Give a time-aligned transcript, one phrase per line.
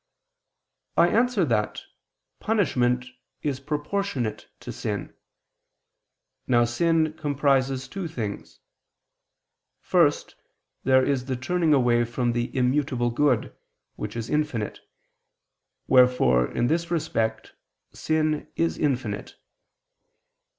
[0.97, 1.83] I answer that,
[2.39, 3.05] Punishment
[3.43, 5.13] is proportionate to sin.
[6.47, 8.61] Now sin comprises two things.
[9.79, 10.33] First,
[10.83, 13.55] there is the turning away from the immutable good,
[13.95, 14.79] which is infinite,
[15.85, 17.53] wherefore, in this respect,
[17.93, 19.35] sin is infinite.